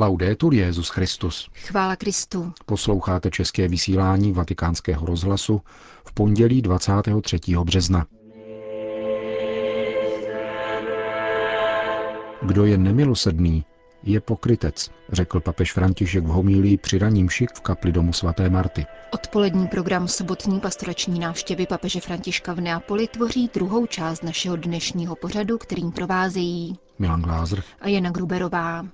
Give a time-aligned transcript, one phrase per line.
[0.00, 1.50] Laudetur Jezus Christus.
[1.54, 2.52] Chvála Kristu.
[2.66, 5.60] Posloucháte české vysílání Vatikánského rozhlasu
[6.04, 7.40] v pondělí 23.
[7.64, 8.06] března.
[12.42, 13.64] Kdo je nemilosrdný,
[14.02, 18.86] je pokrytec, řekl papež František v homílii při raním šik v kapli domu svaté Marty.
[19.10, 25.58] Odpolední program sobotní pastorační návštěvy papeže Františka v Neapoli tvoří druhou část našeho dnešního pořadu,
[25.58, 28.86] kterým provázejí Milan Glázer a Jana Gruberová.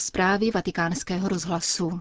[0.00, 2.00] Zprávy vatikánského rozhlasu.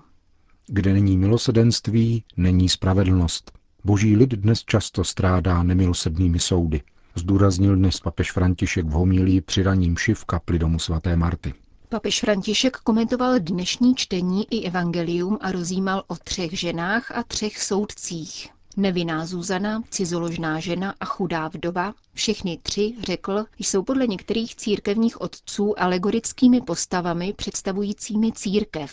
[0.68, 3.52] Kde není milosedenství, není spravedlnost.
[3.84, 6.82] Boží lid dnes často strádá nemilosrdnými soudy,
[7.16, 11.54] zdůraznil dnes papež František v homílii při raním šiv kapli domu svaté Marty.
[11.90, 18.57] Papež František komentoval dnešní čtení i evangelium a rozjímal o třech ženách a třech soudcích.
[18.78, 25.80] Nevinná Zuzana, cizoložná žena a chudá vdova, všechny tři, řekl, jsou podle některých církevních otců
[25.80, 28.92] alegorickými postavami představujícími církev.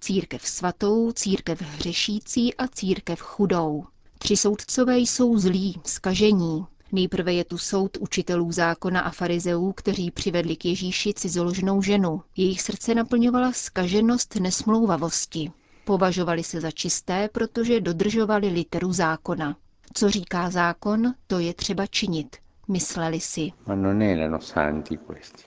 [0.00, 3.84] Církev svatou, církev hřešící a církev chudou.
[4.18, 10.56] Tři soudcové jsou zlí, skažení, Nejprve je tu soud učitelů zákona a farizeů, kteří přivedli
[10.56, 12.22] k Ježíši cizoložnou ženu.
[12.36, 15.50] Jejich srdce naplňovala skaženost nesmlouvavosti.
[15.88, 19.56] Považovali se za čisté, protože dodržovali literu zákona.
[19.94, 22.36] Co říká zákon, to je třeba činit,
[22.68, 23.52] mysleli si.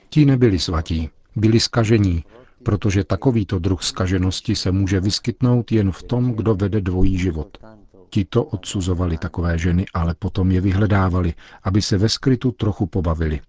[0.10, 2.24] Ti nebyli svatí, byli skažení,
[2.64, 7.58] protože takovýto druh skaženosti se může vyskytnout jen v tom, kdo vede dvojí život.
[8.10, 13.42] Tito odsuzovali takové ženy, ale potom je vyhledávali, aby se ve skrytu trochu pobavili.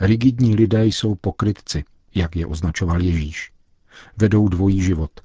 [0.00, 3.52] Rigidní lidé jsou pokrytci, jak je označoval Ježíš.
[4.16, 5.23] Vedou dvojí život.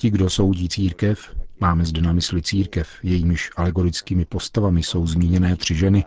[0.00, 5.74] Ti, kdo soudí církev, máme zde na mysli církev, jejímiž alegorickými postavami jsou zmíněné tři
[5.74, 6.04] ženy,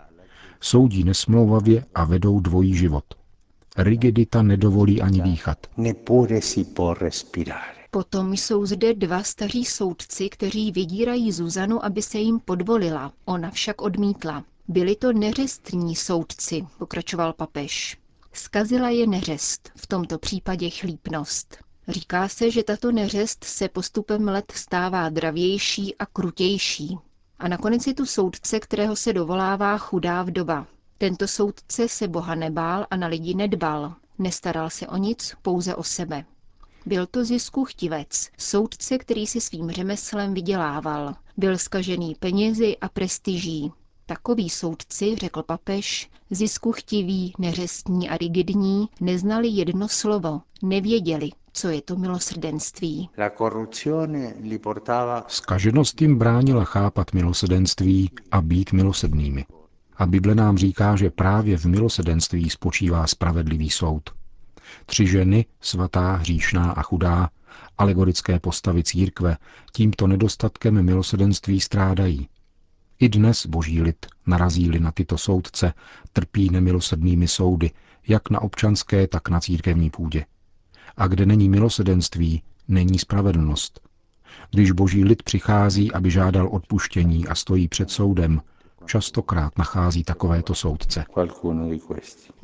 [0.61, 3.03] soudí nesmlouvavě a vedou dvojí život.
[3.77, 5.67] Rigidita nedovolí ani dýchat.
[7.91, 13.13] Potom jsou zde dva staří soudci, kteří vydírají Zuzanu, aby se jim podvolila.
[13.25, 14.43] Ona však odmítla.
[14.67, 17.97] Byli to neřestní soudci, pokračoval papež.
[18.33, 21.57] Skazila je neřest, v tomto případě chlípnost.
[21.87, 26.97] Říká se, že tato neřest se postupem let stává dravější a krutější.
[27.39, 30.67] A nakonec je tu soudce, kterého se dovolává chudá vdova.
[30.97, 33.93] Tento soudce se Boha nebál a na lidi nedbal.
[34.19, 36.25] Nestaral se o nic, pouze o sebe.
[36.85, 41.15] Byl to zisku chtivec, soudce, který si svým řemeslem vydělával.
[41.37, 43.71] Byl skažený penězi a prestiží.
[44.05, 51.81] Takoví soudci, řekl papež, zisku chtiví, neřestní a rigidní, neznali jedno slovo, nevěděli, co je
[51.81, 53.09] to milosrdenství.
[55.27, 59.45] Skaženost jim bránila chápat milosrdenství a být milosednými.
[59.97, 64.09] A Bible nám říká, že právě v milosedenství spočívá spravedlivý soud.
[64.85, 67.29] Tři ženy, svatá, hříšná a chudá,
[67.77, 69.37] alegorické postavy církve,
[69.73, 72.29] tímto nedostatkem milosedenství strádají.
[72.99, 75.73] I dnes boží lid, narazí na tyto soudce,
[76.13, 77.71] trpí nemilosrdnými soudy,
[78.07, 80.25] jak na občanské, tak na církevní půdě.
[80.97, 83.79] A kde není milosedenství, není spravedlnost.
[84.51, 88.41] Když boží lid přichází, aby žádal odpuštění a stojí před soudem,
[88.85, 91.05] častokrát nachází takovéto soudce.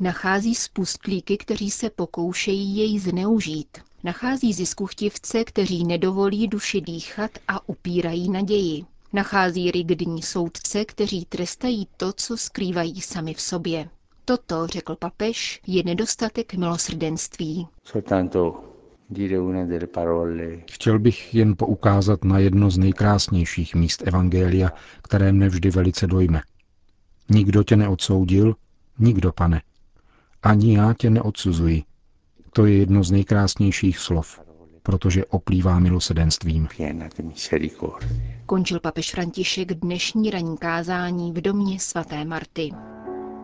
[0.00, 3.78] Nachází spustlíky, kteří se pokoušejí jej zneužít.
[4.04, 8.84] Nachází ziskuchtivce, kteří nedovolí duši dýchat a upírají naději.
[9.12, 13.88] Nachází rigidní soudce, kteří trestají to, co skrývají sami v sobě.
[14.28, 17.68] Toto, řekl papež, je nedostatek milosrdenství.
[20.70, 24.70] Chtěl bych jen poukázat na jedno z nejkrásnějších míst Evangelia,
[25.02, 26.40] které mne vždy velice dojme.
[27.30, 28.54] Nikdo tě neodsoudil,
[28.98, 29.62] nikdo, pane.
[30.42, 31.82] Ani já tě neodsuzuji.
[32.52, 34.40] To je jedno z nejkrásnějších slov,
[34.82, 36.68] protože oplývá milosedenstvím.
[38.46, 42.70] Končil papež František dnešní ranní kázání v domě svaté Marty.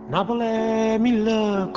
[0.09, 1.69] Napole mille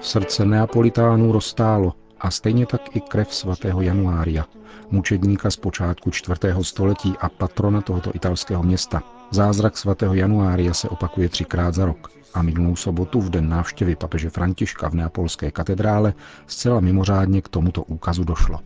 [0.00, 4.44] Srdce Neapolitánů roztálo a stejně tak i krev svatého Januária,
[4.90, 9.19] mučedníka z počátku čtvrtého století a patrona tohoto italského města.
[9.30, 14.30] Zázrak svatého Januária se opakuje třikrát za rok a minulou sobotu v den návštěvy papeže
[14.30, 16.14] Františka v neapolské katedrále
[16.46, 18.60] zcela mimořádně k tomuto úkazu došlo.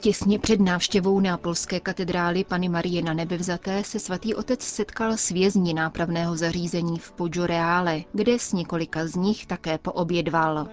[0.00, 5.74] Těsně před návštěvou Neapolské katedrály Pany Marie na nebevzaté se svatý otec setkal s vězni
[5.74, 7.14] nápravného zařízení v
[7.46, 10.66] Reale, kde s několika z nich také poobědval.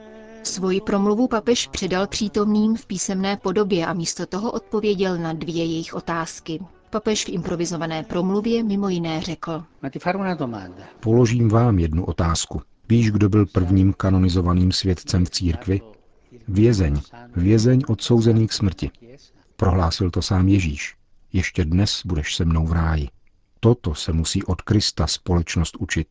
[0.43, 5.93] Svoji promluvu papež předal přítomným v písemné podobě a místo toho odpověděl na dvě jejich
[5.93, 6.59] otázky.
[6.97, 9.63] Papež v improvizované promluvě mimo jiné řekl.
[10.99, 12.61] Položím vám jednu otázku.
[12.89, 15.81] Víš, kdo byl prvním kanonizovaným svědcem v církvi?
[16.47, 17.01] Vězeň,
[17.35, 18.91] vězeň odsouzený k smrti.
[19.55, 20.95] Prohlásil to sám Ježíš.
[21.33, 23.07] Ještě dnes budeš se mnou v ráji.
[23.59, 26.07] Toto se musí od Krista společnost učit.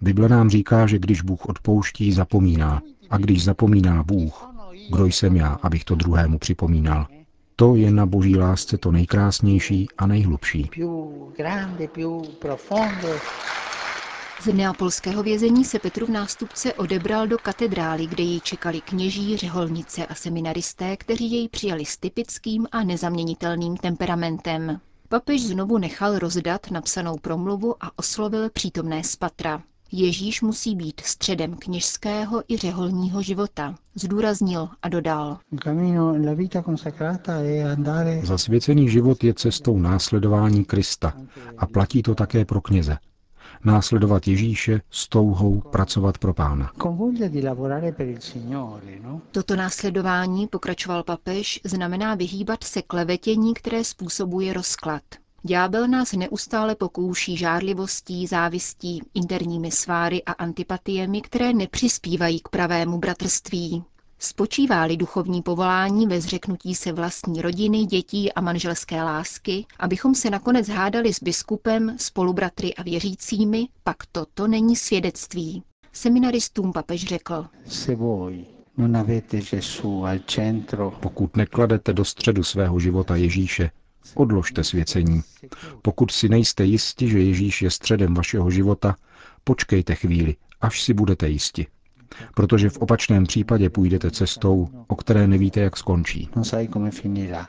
[0.00, 2.82] Bible nám říká, že když Bůh odpouští, zapomíná.
[3.10, 4.50] A když zapomíná Bůh,
[4.90, 7.06] kdo jsem já, abych to druhému připomínal?
[7.56, 10.70] To je na boží lásce to nejkrásnější a nejhlubší.
[14.42, 20.14] Z neapolského vězení se Petrův nástupce odebral do katedrály, kde jej čekali kněží, řeholnice a
[20.14, 24.80] seminaristé, kteří jej přijali s typickým a nezaměnitelným temperamentem.
[25.08, 29.62] Papež znovu nechal rozdat napsanou promluvu a oslovil přítomné z patra.
[29.92, 35.38] Ježíš musí být středem kněžského i řeholního života, zdůraznil a dodal.
[38.22, 41.12] Zasvěcený život je cestou následování Krista
[41.58, 42.96] a platí to také pro kněze.
[43.64, 46.72] Následovat Ježíše s touhou pracovat pro pána.
[49.02, 49.20] No?
[49.30, 55.02] Toto následování, pokračoval papež, znamená vyhýbat se klevetění, které způsobuje rozklad.
[55.44, 63.84] Ďábel nás neustále pokouší žárlivostí, závistí, interními sváry a antipatiemi, které nepřispívají k pravému bratrství.
[64.18, 70.68] Spočívá-li duchovní povolání ve zřeknutí se vlastní rodiny, dětí a manželské lásky, abychom se nakonec
[70.68, 75.62] hádali s biskupem, spolubratry a věřícími, pak toto není svědectví.
[75.92, 77.46] Seminaristům papež řekl.
[81.00, 83.70] Pokud nekladete do středu svého života Ježíše,
[84.14, 85.22] Odložte svěcení.
[85.82, 88.96] Pokud si nejste jisti, že Ježíš je středem vašeho života,
[89.44, 91.66] počkejte chvíli, až si budete jisti.
[92.34, 96.28] Protože v opačném případě půjdete cestou, o které nevíte, jak skončí.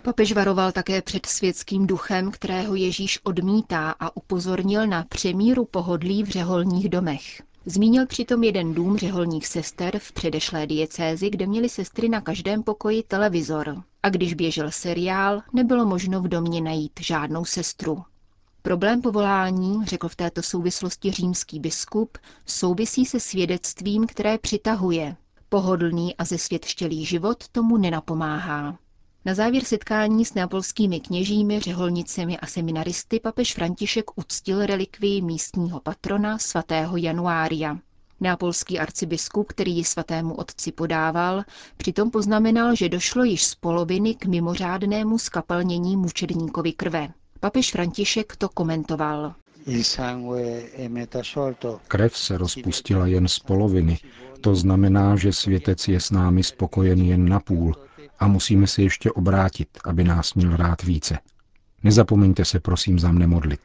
[0.02, 6.30] Papež varoval také před světským duchem, kterého Ježíš odmítá a upozornil na přemíru pohodlí v
[6.30, 7.42] řeholních domech.
[7.66, 13.04] Zmínil přitom jeden dům řeholních sester v předešlé diecézi, kde měly sestry na každém pokoji
[13.04, 13.84] televizor.
[14.04, 18.04] A když běžel seriál, nebylo možno v domě najít žádnou sestru.
[18.62, 25.16] Problém povolání, řekl v této souvislosti římský biskup, souvisí se svědectvím, které přitahuje.
[25.50, 28.78] Pohodlný a zesvětštělý život tomu nenapomáhá.
[29.26, 36.38] Na závěr setkání s neapolskými kněžími, řeholnicemi a seminaristy papež František uctil relikvii místního patrona
[36.38, 37.78] svatého Januária.
[38.20, 41.44] Neapolský arcibiskup, který ji svatému otci podával,
[41.78, 47.08] přitom poznamenal, že došlo již z poloviny k mimořádnému skapelnění mučedníkovi krve.
[47.40, 49.34] Papež František to komentoval.
[51.88, 54.00] Krev se rozpustila jen z poloviny.
[54.42, 57.74] To znamená, že světec je s námi spokojen jen na půl
[58.20, 61.18] a musíme se ještě obrátit, aby nás měl rád více.
[61.84, 63.62] Nezapomeňte se prosím za mne modlit.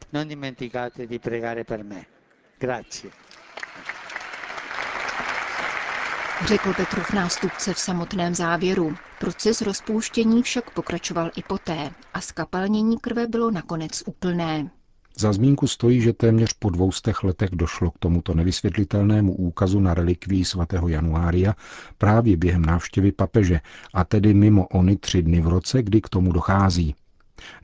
[6.47, 8.97] Řekl Petrův nástupce v samotném závěru.
[9.21, 14.71] Proces rozpouštění však pokračoval i poté a skapalnění krve bylo nakonec úplné.
[15.21, 20.45] Za zmínku stojí, že téměř po dvoustech letech došlo k tomuto nevysvětlitelnému úkazu na relikví
[20.45, 21.55] svatého Januária
[21.99, 23.61] právě během návštěvy papeže,
[23.95, 26.95] a tedy mimo ony tři dny v roce, kdy k tomu dochází.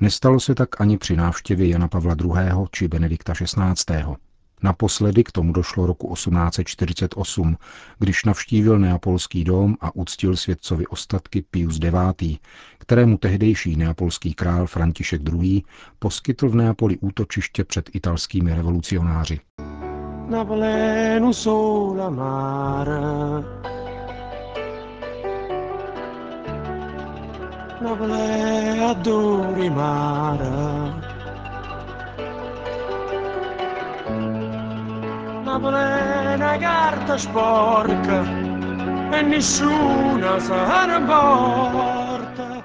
[0.01, 2.67] Nestalo se tak ani při návštěvě Jana Pavla II.
[2.71, 4.05] či Benedikta XVI.
[4.65, 7.57] Naposledy k tomu došlo roku 1848,
[7.99, 12.39] když navštívil Neapolský dom a uctil světcovi ostatky Pius IX.,
[12.79, 15.63] kterému tehdejší neapolský král František II.
[15.99, 19.41] poskytl v Neapoli útočiště před italskými revolucionáři.
[20.29, 21.01] Napole
[28.91, 31.14] adori mare
[35.55, 38.25] Una carta sporca
[39.13, 40.37] e nessuna
[41.07, 42.65] porta.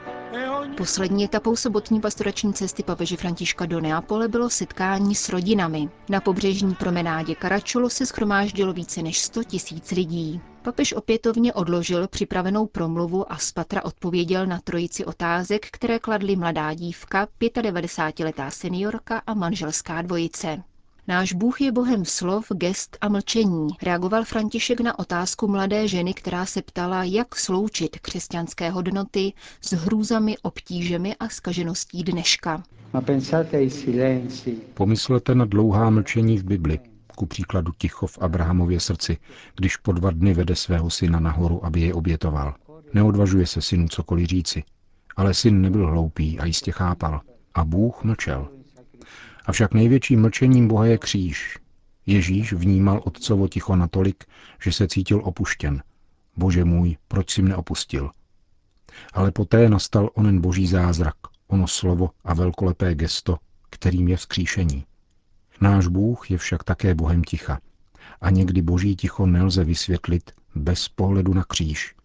[0.78, 5.90] Poslední etapou sobotní pastorační cesty papeže Františka do Neapole bylo setkání s rodinami.
[6.10, 10.42] Na pobřežní promenádě Karačolo se schromáždilo více než 100 tisíc lidí.
[10.62, 16.74] Papež opětovně odložil připravenou promluvu a z patra odpověděl na trojici otázek, které kladly mladá
[16.74, 20.64] dívka, 95-letá seniorka a manželská dvojice.
[21.10, 26.46] Náš Bůh je Bohem slov, gest a mlčení, reagoval František na otázku mladé ženy, která
[26.46, 32.64] se ptala, jak sloučit křesťanské hodnoty s hrůzami, obtížemi a skažeností dneška.
[34.74, 36.80] Pomyslete na dlouhá mlčení v Bibli,
[37.16, 39.18] ku příkladu ticho v Abrahamově srdci,
[39.56, 42.56] když po dva dny vede svého syna nahoru, aby jej obětoval.
[42.94, 44.64] Neodvažuje se synu cokoliv říci,
[45.16, 47.22] ale syn nebyl hloupý a jistě chápal.
[47.54, 48.59] A Bůh mlčel.
[49.50, 51.58] Avšak největším mlčením Boha je kříž.
[52.06, 54.24] Ježíš vnímal otcovo ticho natolik,
[54.64, 55.84] že se cítil opuštěn.
[56.38, 58.12] Bože můj, proč si mne opustil?
[59.14, 61.16] Ale poté nastal onen boží zázrak,
[61.48, 63.38] ono slovo a velkolepé gesto,
[63.70, 64.86] kterým je vzkříšení.
[65.62, 67.60] Náš Bůh je však také Bohem ticha.
[68.22, 71.96] A někdy boží ticho nelze vysvětlit bez pohledu na kříž.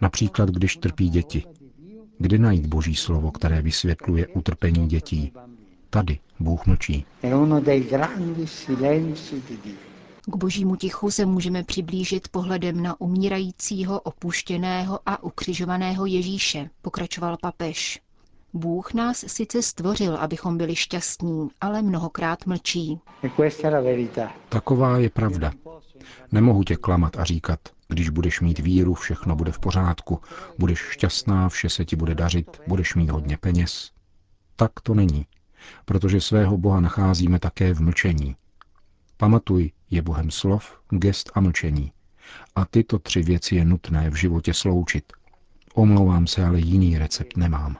[0.00, 1.44] Například, když trpí děti.
[2.18, 5.32] Kde najít boží slovo, které vysvětluje utrpení dětí?
[5.94, 7.06] Tady Bůh mlčí.
[10.26, 18.00] K božímu tichu se můžeme přiblížit pohledem na umírajícího, opuštěného a ukřižovaného Ježíše, pokračoval papež.
[18.52, 23.00] Bůh nás sice stvořil, abychom byli šťastní, ale mnohokrát mlčí.
[23.24, 25.52] E Taková je pravda.
[26.32, 30.20] Nemohu tě klamat a říkat, když budeš mít víru, všechno bude v pořádku,
[30.58, 33.90] budeš šťastná, vše se ti bude dařit, budeš mít hodně peněz.
[34.56, 35.26] Tak to není,
[35.84, 38.36] protože svého Boha nacházíme také v mlčení.
[39.16, 41.92] Pamatuj, je Bohem slov, gest a mlčení.
[42.56, 45.12] A tyto tři věci je nutné v životě sloučit.
[45.74, 47.76] Omlouvám se, ale jiný recept nemám.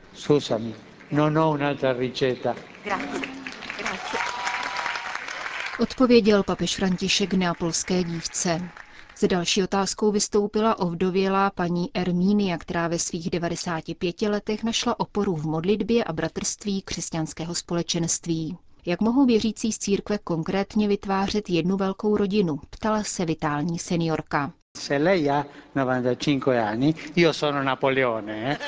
[5.79, 8.69] Odpověděl papež František neapolské dívce.
[9.17, 15.45] S další otázkou vystoupila ovdovělá paní Ermínia, která ve svých 95 letech našla oporu v
[15.47, 18.57] modlitbě a bratrství křesťanského společenství.
[18.87, 24.53] Jak mohou věřící z církve konkrétně vytvářet jednu velkou rodinu, ptala se vitální seniorka.
[24.77, 28.51] Se lei ha 95 anni, io sono Napoleone.
[28.53, 28.59] Eh?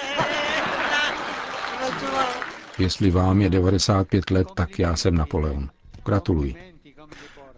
[2.78, 5.68] Jestli vám je 95 let, tak já jsem Napoleon.
[6.04, 6.75] Gratuluji.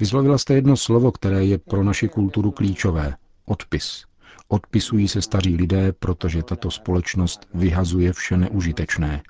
[0.01, 3.17] Vyslovila jste jedno slovo, které je pro naši kulturu klíčové.
[3.45, 4.05] Odpis.
[4.49, 9.23] Odpisují se staří lidé, protože tato společnost vyhazuje vše neužitečné.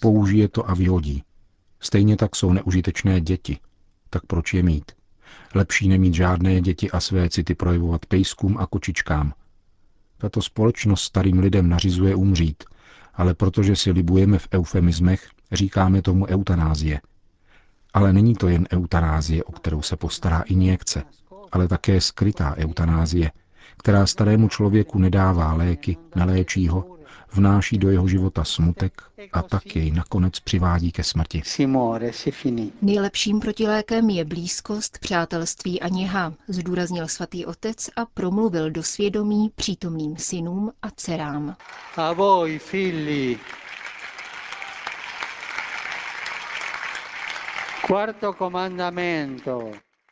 [0.00, 1.22] Použije to a vyhodí.
[1.80, 3.58] Stejně tak jsou neužitečné děti.
[4.10, 4.92] Tak proč je mít?
[5.54, 9.32] Lepší nemít žádné děti a své city projevovat pejskům a kočičkám.
[10.18, 12.64] Tato společnost starým lidem nařizuje umřít,
[13.14, 17.00] ale protože si libujeme v eufemismech, říkáme tomu eutanázie.
[17.94, 21.02] Ale není to jen eutanázie, o kterou se postará injekce,
[21.52, 23.30] ale také skrytá eutanázie,
[23.78, 26.94] která starému člověku nedává léky, neléčí ho,
[27.32, 31.42] vnáší do jeho života smutek a tak jej nakonec přivádí ke smrti.
[32.82, 40.16] Nejlepším protilékem je blízkost, přátelství a něha, zdůraznil svatý otec a promluvil do svědomí přítomným
[40.16, 41.56] synům a dcerám.
[41.96, 43.38] A voi, figli.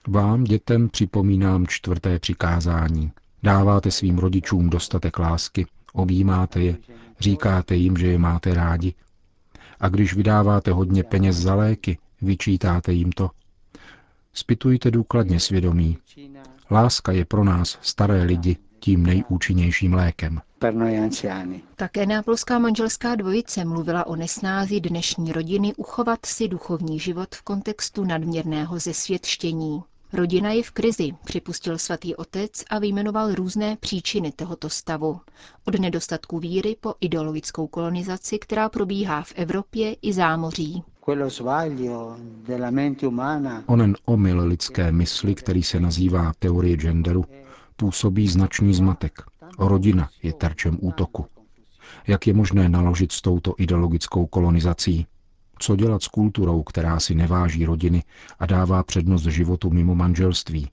[0.08, 3.12] Vám, dětem, připomínám čtvrté přikázání.
[3.42, 6.76] Dáváte svým rodičům dostatek lásky, objímáte je,
[7.20, 8.94] říkáte jim, že je máte rádi.
[9.80, 13.30] A když vydáváte hodně peněz za léky, vyčítáte jim to.
[14.32, 15.98] Spitujte důkladně svědomí.
[16.70, 20.40] Láska je pro nás, staré lidi, tím nejúčinnějším lékem.
[21.76, 28.04] Také nápolská manželská dvojice mluvila o nesnázi dnešní rodiny uchovat si duchovní život v kontextu
[28.04, 29.82] nadměrného zesvětštění.
[30.12, 35.20] Rodina je v krizi, připustil svatý otec a vyjmenoval různé příčiny tohoto stavu.
[35.64, 40.82] Od nedostatku víry po ideologickou kolonizaci, která probíhá v Evropě i zámoří.
[43.66, 47.24] Onen omyl lidské mysli, který se nazývá teorie genderu,
[47.76, 49.22] působí značný zmatek.
[49.58, 51.26] Rodina je terčem útoku.
[52.06, 55.06] Jak je možné naložit s touto ideologickou kolonizací?
[55.58, 58.02] Co dělat s kulturou, která si neváží rodiny
[58.38, 60.70] a dává přednost životu mimo manželství?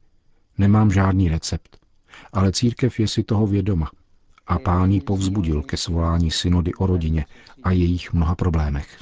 [0.58, 1.78] Nemám žádný recept,
[2.34, 3.92] ale církev je si toho vědoma
[4.48, 7.26] a pán ji povzbudil ke svolání synody o rodině
[7.64, 8.98] a jejich mnoha problémech.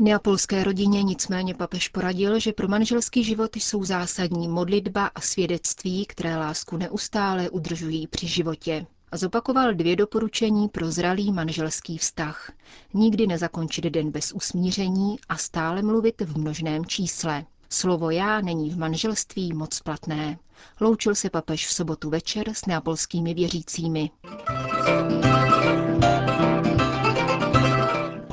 [0.00, 6.36] Neapolské rodině nicméně papež poradil, že pro manželský život jsou zásadní modlitba a svědectví, které
[6.36, 12.52] lásku neustále udržují při životě a zopakoval dvě doporučení pro zralý manželský vztah.
[12.94, 17.44] Nikdy nezakončit den bez usmíření a stále mluvit v množném čísle.
[17.70, 20.38] Slovo já není v manželství moc platné.
[20.80, 24.10] Loučil se papež v sobotu večer s neapolskými věřícími.